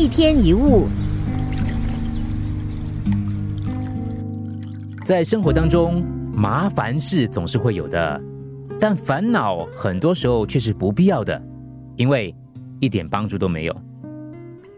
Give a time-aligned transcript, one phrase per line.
[0.00, 0.88] 一天一物，
[5.04, 8.18] 在生活当中，麻烦事总是会有的，
[8.80, 11.38] 但烦恼很多时候却是不必要的，
[11.96, 12.34] 因为
[12.80, 13.76] 一点帮助都没有。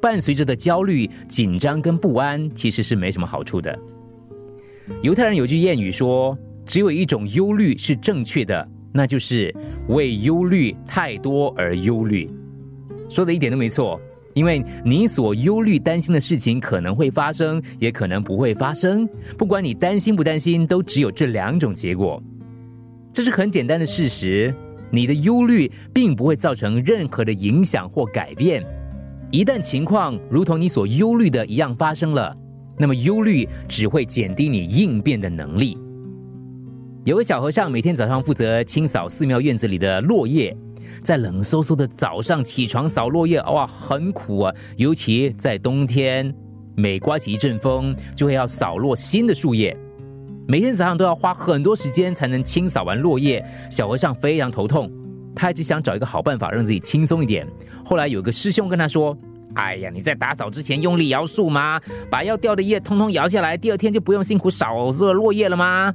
[0.00, 3.78] 伴随着的焦虑、紧张跟不安，其实是没什么好处的。
[5.02, 9.54] 犹太人有句谚语说：“只有一种忧虑是正确的，那就是
[9.88, 12.26] 为忧虑太多而忧虑。”
[13.06, 14.00] 说的一点都没错，
[14.34, 19.08] 因为你所忧虑、担心的事情可能会发生，也可能不会发生。
[19.36, 22.22] 不管你担心不担心，都只有这两种结果。
[23.12, 24.54] 这是很简单的事实。
[24.92, 28.64] 你的忧虑并不会造成任何的影响或改变。
[29.30, 32.36] 一旦情况如同你所忧虑的一样发生了，
[32.76, 35.78] 那么忧虑只会减低你应变的能力。
[37.04, 40.54] 有个小和尚每天早上负责清扫寺庙院子里的落叶，
[41.02, 44.54] 在冷飕飕的早上起床扫落叶，哇，很苦啊！
[44.76, 46.32] 尤其在冬天，
[46.76, 49.74] 每刮起一阵风，就会要扫落新的树叶。
[50.46, 54.90] 每天早上都要花很多时间才能清扫完落叶，小和尚非常头痛。
[55.34, 57.46] 他一直想找一个好办法让自己轻松一点。
[57.82, 59.16] 后来有个师兄跟他说
[59.56, 61.80] ：“哎呀，你在打扫之前用力摇树吗？
[62.10, 65.94] 把要掉的叶通通摇下来，第二天就不用辛苦扫这落叶了吗？”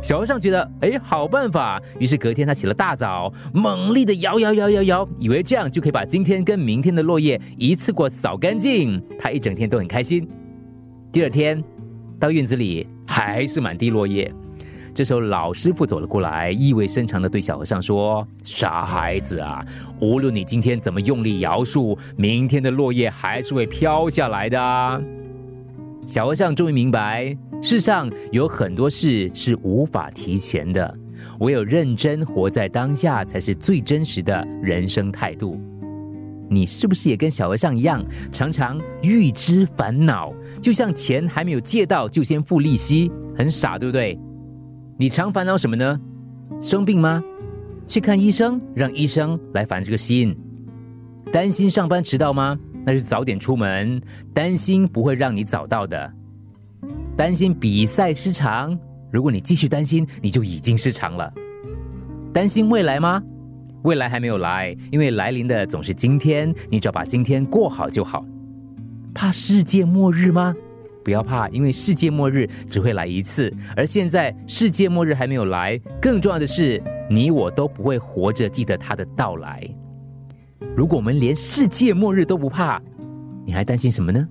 [0.00, 1.82] 小和尚觉得，哎，好办法。
[1.98, 9.02] 于是隔天他起了大早，猛力的摇摇摇摇摇，以为这样就可以把今天跟明天的落叶一次过扫干净。
[9.18, 10.26] 他一整天都很开心。
[11.10, 11.62] 第二天
[12.18, 14.30] 到院子里还是满地落叶。
[14.94, 19.64] 这时候，老师傅走了过来，意味深长的对小和尚说：“傻孩子啊，
[20.00, 24.58] 无论你今天怎么用力摇树，明天的落叶还是会飘下来的。”
[26.08, 30.98] 小和尚终于明白，世上有很多事是无法提前的，
[31.40, 35.60] 唯有认真活在当下，才是最真实的人生态度。
[36.48, 38.02] 你是不是也跟小和尚一样，
[38.32, 40.32] 常常预知烦恼，
[40.62, 44.18] 就像钱还没有借到就先付利息，很傻，对不对？
[44.96, 46.00] 你常烦恼什么呢？
[46.58, 47.22] 生病吗？
[47.86, 50.34] 去看医生，让医生来烦这个心。
[51.30, 52.58] 担心上班迟到吗？
[52.88, 54.00] 那就早点出门。
[54.32, 56.10] 担心不会让你早到的。
[57.14, 58.78] 担心比赛失常，
[59.10, 61.30] 如果你继续担心，你就已经失常了。
[62.32, 63.22] 担心未来吗？
[63.82, 68.24] 未来还没有来，因为来临的总是今天，你只要把今天过好就好。
[69.12, 70.54] 怕世界末日吗？
[71.04, 75.78] 不要怕，因为世界末日只会来一次，而现在世界末日还没有来。
[76.00, 79.62] 更重要的是，你我都不会活着记得它的到来。
[80.76, 82.80] 如果我们连世界末日都不怕，
[83.44, 84.28] 你还担心什么呢？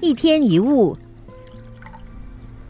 [0.00, 0.96] 一天一物，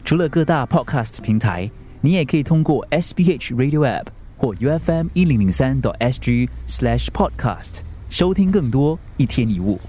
[0.03, 1.69] 除了各大 Podcast 平台，
[2.01, 4.05] 你也可以通过 SBH Radio App
[4.37, 9.79] 或 UFM 一零零三 SG Slash Podcast 收听更多一天一物。